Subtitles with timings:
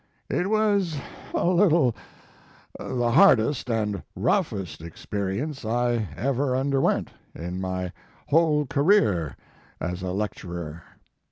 [0.31, 0.97] It was
[1.31, 1.95] a little
[2.79, 7.91] the hardest and roughest experience I ever underwent in my
[8.29, 9.37] whole career
[9.79, 10.81] as a lecturer.